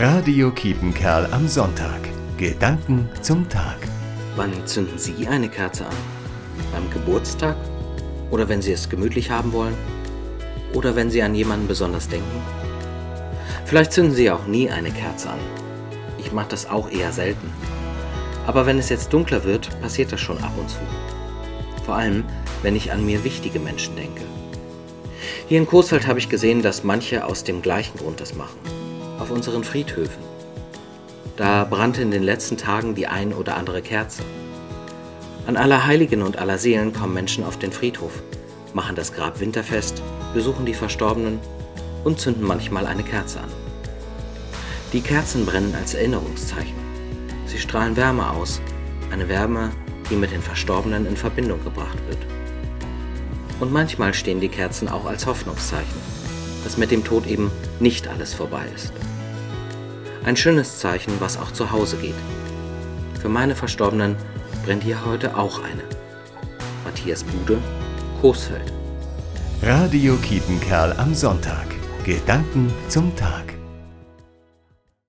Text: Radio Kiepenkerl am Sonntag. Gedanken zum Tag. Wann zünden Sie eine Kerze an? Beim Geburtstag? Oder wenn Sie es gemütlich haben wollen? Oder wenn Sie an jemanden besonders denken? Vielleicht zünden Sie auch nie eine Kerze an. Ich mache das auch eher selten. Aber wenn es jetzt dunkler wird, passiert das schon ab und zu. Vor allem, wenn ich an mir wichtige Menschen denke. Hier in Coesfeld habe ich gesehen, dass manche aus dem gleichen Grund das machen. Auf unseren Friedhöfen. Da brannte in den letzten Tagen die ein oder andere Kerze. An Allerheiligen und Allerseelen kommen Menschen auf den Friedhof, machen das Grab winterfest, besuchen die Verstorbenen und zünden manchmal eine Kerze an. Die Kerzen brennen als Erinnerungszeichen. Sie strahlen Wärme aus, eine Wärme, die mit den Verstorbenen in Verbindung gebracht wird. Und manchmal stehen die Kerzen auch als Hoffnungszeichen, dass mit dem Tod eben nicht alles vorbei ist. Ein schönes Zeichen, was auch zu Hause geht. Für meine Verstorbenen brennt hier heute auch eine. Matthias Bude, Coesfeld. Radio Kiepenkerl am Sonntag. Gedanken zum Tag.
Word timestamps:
Radio 0.00 0.52
Kiepenkerl 0.52 1.26
am 1.32 1.48
Sonntag. 1.48 1.98
Gedanken 2.36 3.08
zum 3.20 3.48
Tag. 3.48 3.78
Wann 4.36 4.52
zünden 4.64 4.96
Sie 4.96 5.26
eine 5.26 5.48
Kerze 5.48 5.86
an? 5.86 5.96
Beim 6.72 6.88
Geburtstag? 6.92 7.56
Oder 8.30 8.48
wenn 8.48 8.62
Sie 8.62 8.70
es 8.70 8.88
gemütlich 8.88 9.28
haben 9.28 9.52
wollen? 9.52 9.74
Oder 10.72 10.94
wenn 10.94 11.10
Sie 11.10 11.20
an 11.20 11.34
jemanden 11.34 11.66
besonders 11.66 12.08
denken? 12.08 12.40
Vielleicht 13.64 13.92
zünden 13.92 14.14
Sie 14.14 14.30
auch 14.30 14.46
nie 14.46 14.70
eine 14.70 14.92
Kerze 14.92 15.30
an. 15.30 15.40
Ich 16.18 16.30
mache 16.30 16.50
das 16.50 16.70
auch 16.70 16.88
eher 16.88 17.10
selten. 17.10 17.52
Aber 18.46 18.66
wenn 18.66 18.78
es 18.78 18.90
jetzt 18.90 19.12
dunkler 19.12 19.42
wird, 19.42 19.68
passiert 19.80 20.12
das 20.12 20.20
schon 20.20 20.38
ab 20.44 20.52
und 20.56 20.70
zu. 20.70 20.78
Vor 21.84 21.96
allem, 21.96 22.22
wenn 22.62 22.76
ich 22.76 22.92
an 22.92 23.04
mir 23.04 23.24
wichtige 23.24 23.58
Menschen 23.58 23.96
denke. 23.96 24.22
Hier 25.48 25.58
in 25.58 25.66
Coesfeld 25.66 26.06
habe 26.06 26.20
ich 26.20 26.28
gesehen, 26.28 26.62
dass 26.62 26.84
manche 26.84 27.24
aus 27.24 27.42
dem 27.42 27.62
gleichen 27.62 27.98
Grund 27.98 28.20
das 28.20 28.36
machen. 28.36 28.77
Auf 29.18 29.30
unseren 29.30 29.64
Friedhöfen. 29.64 30.22
Da 31.36 31.64
brannte 31.64 32.02
in 32.02 32.10
den 32.10 32.22
letzten 32.22 32.56
Tagen 32.56 32.94
die 32.94 33.06
ein 33.06 33.32
oder 33.32 33.56
andere 33.56 33.82
Kerze. 33.82 34.22
An 35.46 35.56
Allerheiligen 35.56 36.22
und 36.22 36.36
Allerseelen 36.36 36.92
kommen 36.92 37.14
Menschen 37.14 37.44
auf 37.44 37.58
den 37.58 37.72
Friedhof, 37.72 38.12
machen 38.74 38.96
das 38.96 39.12
Grab 39.12 39.40
winterfest, 39.40 40.02
besuchen 40.34 40.66
die 40.66 40.74
Verstorbenen 40.74 41.38
und 42.04 42.20
zünden 42.20 42.46
manchmal 42.46 42.86
eine 42.86 43.02
Kerze 43.02 43.40
an. 43.40 43.50
Die 44.92 45.00
Kerzen 45.00 45.46
brennen 45.46 45.74
als 45.74 45.94
Erinnerungszeichen. 45.94 46.76
Sie 47.46 47.58
strahlen 47.58 47.96
Wärme 47.96 48.30
aus, 48.30 48.60
eine 49.10 49.28
Wärme, 49.28 49.70
die 50.10 50.16
mit 50.16 50.32
den 50.32 50.42
Verstorbenen 50.42 51.06
in 51.06 51.16
Verbindung 51.16 51.62
gebracht 51.64 51.98
wird. 52.08 52.18
Und 53.60 53.72
manchmal 53.72 54.14
stehen 54.14 54.40
die 54.40 54.48
Kerzen 54.48 54.88
auch 54.88 55.06
als 55.06 55.26
Hoffnungszeichen, 55.26 56.00
dass 56.64 56.76
mit 56.76 56.90
dem 56.90 57.04
Tod 57.04 57.26
eben 57.26 57.50
nicht 57.80 58.08
alles 58.08 58.34
vorbei 58.34 58.66
ist. 58.74 58.92
Ein 60.28 60.36
schönes 60.36 60.78
Zeichen, 60.78 61.14
was 61.20 61.38
auch 61.38 61.52
zu 61.52 61.70
Hause 61.70 61.96
geht. 61.96 62.14
Für 63.22 63.30
meine 63.30 63.56
Verstorbenen 63.56 64.14
brennt 64.62 64.82
hier 64.82 65.02
heute 65.06 65.34
auch 65.34 65.62
eine. 65.62 65.82
Matthias 66.84 67.24
Bude, 67.24 67.56
Coesfeld. 68.20 68.70
Radio 69.62 70.16
Kiepenkerl 70.16 70.92
am 70.98 71.14
Sonntag. 71.14 71.64
Gedanken 72.04 72.70
zum 72.90 73.16
Tag. 73.16 73.57